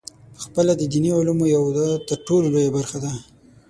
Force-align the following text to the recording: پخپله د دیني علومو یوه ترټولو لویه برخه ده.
پخپله 0.35 0.73
د 0.77 0.83
دیني 0.91 1.11
علومو 1.19 1.45
یوه 1.55 1.87
ترټولو 2.07 2.47
لویه 2.53 2.71
برخه 2.77 2.97
ده. 3.03 3.11